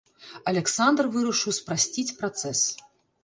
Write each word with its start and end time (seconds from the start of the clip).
Аляксандр 0.51 1.05
вырашыў 1.17 1.53
спрасціць 1.59 2.15
працэс. 2.21 2.61